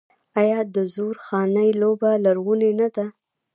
[0.39, 3.05] آیا د زورخانې لوبه لرغونې نه ده؟